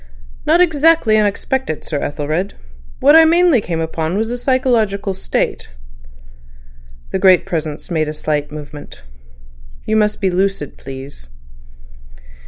[0.47, 2.55] "Not exactly unexpected, Sir Ethelred.
[3.01, 5.69] What I mainly came upon was a psychological state."
[7.11, 9.03] The Great Presence made a slight movement.
[9.85, 11.27] "You must be lucid, please."